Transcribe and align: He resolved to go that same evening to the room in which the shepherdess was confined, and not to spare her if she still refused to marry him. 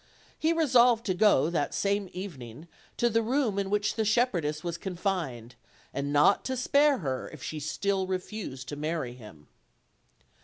He 0.39 0.51
resolved 0.51 1.05
to 1.05 1.13
go 1.13 1.51
that 1.51 1.75
same 1.75 2.09
evening 2.11 2.67
to 2.97 3.07
the 3.07 3.21
room 3.21 3.59
in 3.59 3.69
which 3.69 3.93
the 3.93 4.03
shepherdess 4.03 4.63
was 4.63 4.75
confined, 4.75 5.53
and 5.93 6.11
not 6.11 6.43
to 6.45 6.57
spare 6.57 6.97
her 6.97 7.29
if 7.31 7.43
she 7.43 7.59
still 7.59 8.07
refused 8.07 8.67
to 8.69 8.75
marry 8.75 9.13
him. 9.13 9.47